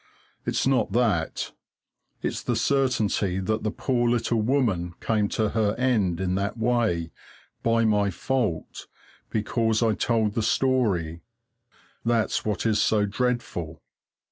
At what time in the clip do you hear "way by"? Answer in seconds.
6.57-7.85